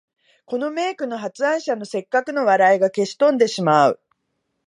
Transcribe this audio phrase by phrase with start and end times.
[0.47, 3.99] この名句の発案者の折角の笑いが消し飛んでしまう